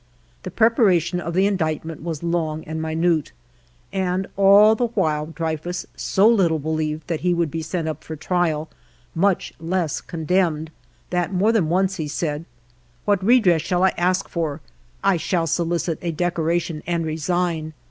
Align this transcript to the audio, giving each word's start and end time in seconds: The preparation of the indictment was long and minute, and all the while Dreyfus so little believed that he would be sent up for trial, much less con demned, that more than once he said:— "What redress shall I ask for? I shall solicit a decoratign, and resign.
The 0.41 0.49
preparation 0.49 1.19
of 1.19 1.35
the 1.35 1.45
indictment 1.45 2.01
was 2.01 2.23
long 2.23 2.63
and 2.63 2.81
minute, 2.81 3.31
and 3.93 4.25
all 4.35 4.73
the 4.73 4.87
while 4.87 5.27
Dreyfus 5.27 5.85
so 5.95 6.27
little 6.27 6.57
believed 6.57 7.05
that 7.07 7.19
he 7.19 7.35
would 7.35 7.51
be 7.51 7.61
sent 7.61 7.87
up 7.87 8.03
for 8.03 8.15
trial, 8.15 8.67
much 9.13 9.53
less 9.59 10.01
con 10.01 10.25
demned, 10.25 10.71
that 11.11 11.31
more 11.35 11.51
than 11.51 11.69
once 11.69 11.97
he 11.97 12.07
said:— 12.07 12.45
"What 13.05 13.23
redress 13.23 13.61
shall 13.61 13.83
I 13.83 13.93
ask 13.95 14.27
for? 14.27 14.59
I 15.03 15.17
shall 15.17 15.45
solicit 15.45 15.99
a 16.01 16.11
decoratign, 16.11 16.81
and 16.87 17.05
resign. 17.05 17.73